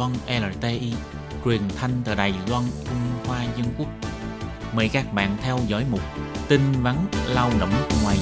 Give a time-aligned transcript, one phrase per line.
[0.00, 0.92] Loan LTI,
[1.44, 3.88] truyền thanh từ Đài Loan, Trung Hoa Dân Quốc.
[4.76, 6.00] Mời các bạn theo dõi mục
[6.48, 6.96] tin vắn
[7.34, 7.70] lao động
[8.02, 8.16] ngoài.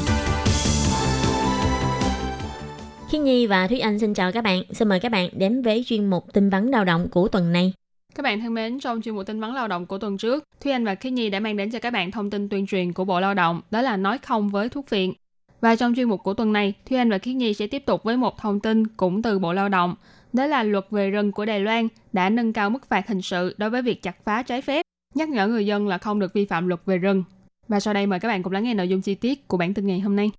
[3.11, 4.62] Khi Nhi và Thúy Anh xin chào các bạn.
[4.71, 7.73] Xin mời các bạn đến với chuyên mục tin vắn lao động của tuần này.
[8.15, 10.73] Các bạn thân mến, trong chuyên mục tin vắn lao động của tuần trước, Thúy
[10.73, 13.05] Anh và Khiết Nhi đã mang đến cho các bạn thông tin tuyên truyền của
[13.05, 15.15] Bộ Lao động, đó là nói không với thuốc viện.
[15.60, 18.02] Và trong chuyên mục của tuần này, Thúy Anh và Khiết Nhi sẽ tiếp tục
[18.05, 19.95] với một thông tin cũng từ Bộ Lao động,
[20.32, 23.55] đó là luật về rừng của Đài Loan đã nâng cao mức phạt hình sự
[23.59, 24.82] đối với việc chặt phá trái phép,
[25.14, 27.24] nhắc nhở người dân là không được vi phạm luật về rừng.
[27.68, 29.74] Và sau đây mời các bạn cùng lắng nghe nội dung chi tiết của bản
[29.74, 30.30] tin ngày hôm nay.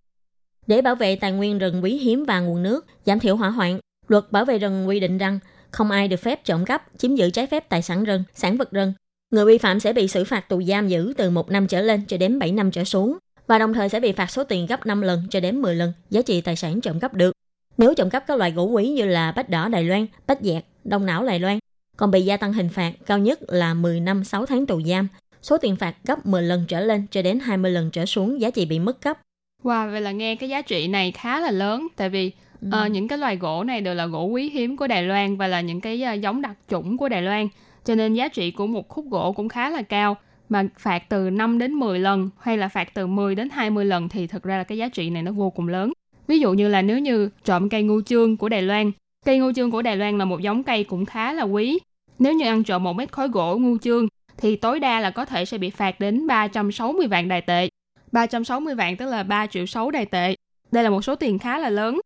[0.67, 3.79] Để bảo vệ tài nguyên rừng quý hiếm và nguồn nước, giảm thiểu hỏa hoạn,
[4.07, 5.39] luật bảo vệ rừng quy định rằng
[5.71, 8.71] không ai được phép trộm cắp, chiếm giữ trái phép tài sản rừng, sản vật
[8.71, 8.93] rừng.
[9.31, 12.01] Người vi phạm sẽ bị xử phạt tù giam giữ từ 1 năm trở lên
[12.07, 13.17] cho đến 7 năm trở xuống
[13.47, 15.93] và đồng thời sẽ bị phạt số tiền gấp 5 lần cho đến 10 lần
[16.09, 17.31] giá trị tài sản trộm cắp được.
[17.79, 20.65] Nếu trộm cắp các loại gỗ quý như là bách đỏ Đài Loan, bách dẹt,
[20.83, 21.59] đông não Đài Loan,
[21.97, 25.07] còn bị gia tăng hình phạt cao nhất là 10 năm 6 tháng tù giam,
[25.41, 28.49] số tiền phạt gấp 10 lần trở lên cho đến 20 lần trở xuống giá
[28.49, 29.19] trị bị mất cấp.
[29.63, 32.67] Wow, vậy là nghe cái giá trị này khá là lớn tại vì ừ.
[32.85, 35.47] uh, những cái loài gỗ này đều là gỗ quý hiếm của Đài Loan và
[35.47, 37.47] là những cái uh, giống đặc chủng của Đài Loan.
[37.85, 40.17] Cho nên giá trị của một khúc gỗ cũng khá là cao
[40.49, 44.09] mà phạt từ 5 đến 10 lần hay là phạt từ 10 đến 20 lần
[44.09, 45.91] thì thực ra là cái giá trị này nó vô cùng lớn.
[46.29, 48.91] Ví dụ như là nếu như trộm cây ngô chương của Đài Loan,
[49.25, 51.79] cây ngô chương của Đài Loan là một giống cây cũng khá là quý.
[52.19, 55.25] Nếu như ăn trộm một mét khối gỗ ngô chương thì tối đa là có
[55.25, 57.69] thể sẽ bị phạt đến 360 vạn đài tệ.
[58.11, 60.35] 360 vạn tức là 3 triệu 6 đài tệ.
[60.71, 61.99] Đây là một số tiền khá là lớn.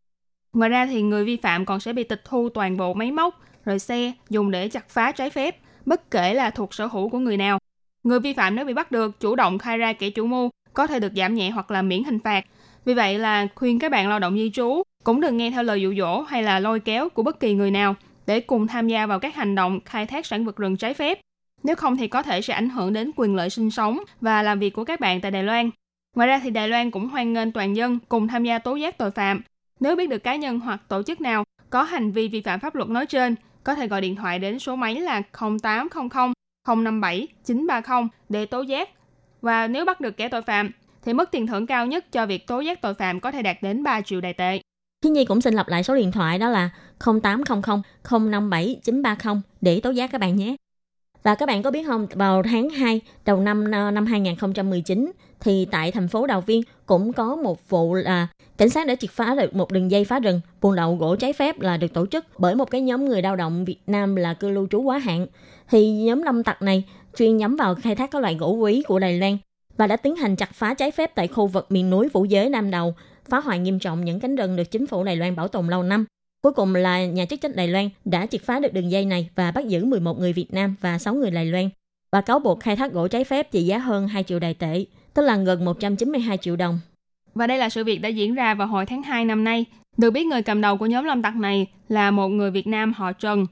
[0.53, 3.41] Ngoài ra thì người vi phạm còn sẽ bị tịch thu toàn bộ máy móc,
[3.65, 7.19] rồi xe dùng để chặt phá trái phép, bất kể là thuộc sở hữu của
[7.19, 7.59] người nào.
[8.03, 10.87] Người vi phạm nếu bị bắt được chủ động khai ra kẻ chủ mưu có
[10.87, 12.45] thể được giảm nhẹ hoặc là miễn hình phạt.
[12.85, 15.81] Vì vậy là khuyên các bạn lao động di trú cũng đừng nghe theo lời
[15.81, 17.95] dụ dỗ hay là lôi kéo của bất kỳ người nào
[18.27, 21.19] để cùng tham gia vào các hành động khai thác sản vật rừng trái phép.
[21.63, 24.59] Nếu không thì có thể sẽ ảnh hưởng đến quyền lợi sinh sống và làm
[24.59, 25.69] việc của các bạn tại Đài Loan.
[26.15, 28.97] Ngoài ra thì Đài Loan cũng hoan nghênh toàn dân cùng tham gia tố giác
[28.97, 29.41] tội phạm.
[29.79, 32.75] Nếu biết được cá nhân hoặc tổ chức nào có hành vi vi phạm pháp
[32.75, 36.33] luật nói trên, có thể gọi điện thoại đến số máy là 0800
[36.67, 38.89] 057 930 để tố giác.
[39.41, 40.71] Và nếu bắt được kẻ tội phạm,
[41.05, 43.57] thì mức tiền thưởng cao nhất cho việc tố giác tội phạm có thể đạt
[43.61, 44.59] đến 3 triệu đài tệ.
[45.03, 46.69] Khi Nhi cũng xin lặp lại số điện thoại đó là
[47.21, 47.61] 0800
[48.31, 50.55] 057 930 để tố giác các bạn nhé.
[51.23, 55.67] Và các bạn có biết không, vào tháng 2 đầu năm ờ, năm 2019 thì
[55.71, 58.27] tại thành phố Đào Viên cũng có một vụ là
[58.57, 61.33] cảnh sát đã triệt phá được một đường dây phá rừng buôn lậu gỗ trái
[61.33, 64.33] phép là được tổ chức bởi một cái nhóm người lao động Việt Nam là
[64.33, 65.27] cư lưu trú quá hạn.
[65.69, 66.83] Thì nhóm lâm tặc này
[67.17, 69.37] chuyên nhắm vào khai thác các loại gỗ quý của Đài Loan
[69.77, 72.49] và đã tiến hành chặt phá trái phép tại khu vực miền núi Vũ Giới
[72.49, 72.95] Nam Đầu,
[73.29, 75.83] phá hoại nghiêm trọng những cánh rừng được chính phủ Đài Loan bảo tồn lâu
[75.83, 76.05] năm.
[76.41, 79.29] Cuối cùng là nhà chức trách Đài Loan đã triệt phá được đường dây này
[79.35, 81.69] và bắt giữ 11 người Việt Nam và 6 người Đài Loan
[82.11, 84.85] và cáo buộc khai thác gỗ trái phép trị giá hơn 2 triệu đài tệ,
[85.13, 86.79] tức là gần 192 triệu đồng.
[87.35, 89.65] Và đây là sự việc đã diễn ra vào hồi tháng 2 năm nay.
[89.97, 92.93] Được biết người cầm đầu của nhóm lâm tặc này là một người Việt Nam
[92.93, 93.45] họ Trần.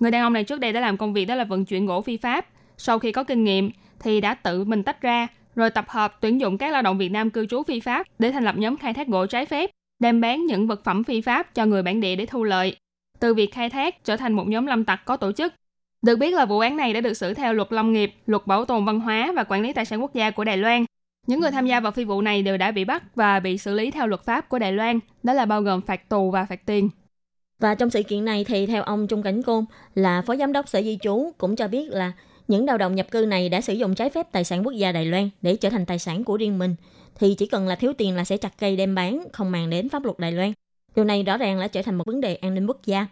[0.00, 2.02] Người đàn ông này trước đây đã làm công việc đó là vận chuyển gỗ
[2.02, 2.46] phi pháp.
[2.78, 3.70] Sau khi có kinh nghiệm
[4.00, 7.08] thì đã tự mình tách ra rồi tập hợp tuyển dụng các lao động Việt
[7.08, 10.20] Nam cư trú phi pháp để thành lập nhóm khai thác gỗ trái phép, đem
[10.20, 12.76] bán những vật phẩm phi pháp cho người bản địa để thu lợi.
[13.20, 15.54] Từ việc khai thác trở thành một nhóm lâm tặc có tổ chức.
[16.02, 18.64] Được biết là vụ án này đã được xử theo luật lâm nghiệp, luật bảo
[18.64, 20.84] tồn văn hóa và quản lý tài sản quốc gia của Đài Loan.
[21.26, 23.74] Những người tham gia vào phi vụ này đều đã bị bắt và bị xử
[23.74, 26.66] lý theo luật pháp của Đài Loan, đó là bao gồm phạt tù và phạt
[26.66, 26.90] tiền.
[27.60, 30.68] Và trong sự kiện này thì theo ông Trung Cảnh Côn là phó giám đốc
[30.68, 32.12] sở di trú cũng cho biết là
[32.48, 34.92] những lao động nhập cư này đã sử dụng trái phép tài sản quốc gia
[34.92, 36.74] Đài Loan để trở thành tài sản của riêng mình,
[37.14, 39.88] thì chỉ cần là thiếu tiền là sẽ chặt cây đem bán, không màng đến
[39.88, 40.52] pháp luật Đài Loan.
[40.96, 43.06] Điều này rõ ràng là trở thành một vấn đề an ninh quốc gia.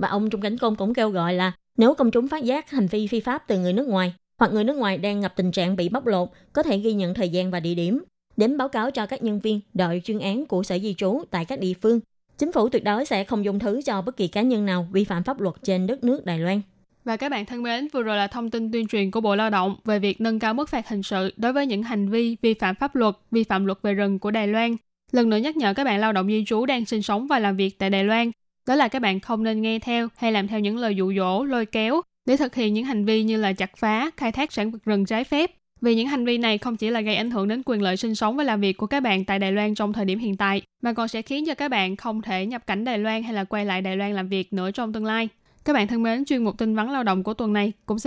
[0.00, 2.86] Và ông Trung Cảnh Công cũng kêu gọi là nếu công chúng phát giác hành
[2.86, 5.76] vi phi pháp từ người nước ngoài hoặc người nước ngoài đang gặp tình trạng
[5.76, 8.04] bị bóc lột, có thể ghi nhận thời gian và địa điểm,
[8.36, 11.44] đến báo cáo cho các nhân viên đội chuyên án của Sở Di trú tại
[11.44, 12.00] các địa phương.
[12.38, 15.04] Chính phủ tuyệt đối sẽ không dung thứ cho bất kỳ cá nhân nào vi
[15.04, 16.60] phạm pháp luật trên đất nước Đài Loan.
[17.06, 19.50] Và các bạn thân mến, vừa rồi là thông tin tuyên truyền của Bộ Lao
[19.50, 22.54] động về việc nâng cao mức phạt hình sự đối với những hành vi vi
[22.54, 24.76] phạm pháp luật, vi phạm luật về rừng của Đài Loan.
[25.12, 27.56] Lần nữa nhắc nhở các bạn lao động di trú đang sinh sống và làm
[27.56, 28.30] việc tại Đài Loan,
[28.68, 31.44] đó là các bạn không nên nghe theo hay làm theo những lời dụ dỗ,
[31.44, 34.70] lôi kéo để thực hiện những hành vi như là chặt phá, khai thác sản
[34.70, 35.50] vật rừng trái phép.
[35.80, 38.14] Vì những hành vi này không chỉ là gây ảnh hưởng đến quyền lợi sinh
[38.14, 40.62] sống và làm việc của các bạn tại Đài Loan trong thời điểm hiện tại,
[40.82, 43.44] mà còn sẽ khiến cho các bạn không thể nhập cảnh Đài Loan hay là
[43.44, 45.28] quay lại Đài Loan làm việc nữa trong tương lai.
[45.66, 48.04] Các bạn thân mến, chuyên mục tin vắn lao động của tuần này cũng xin